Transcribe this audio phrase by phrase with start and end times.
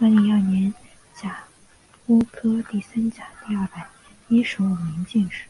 [0.00, 0.74] 万历二年
[1.14, 1.44] 甲
[2.08, 3.88] 戌科第三甲第二百
[4.28, 5.44] 一十五名进士。